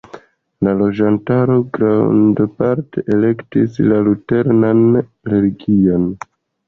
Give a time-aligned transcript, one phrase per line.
[0.67, 4.83] La loĝantaro grandparte elektis la luteranan
[5.35, 6.09] religion.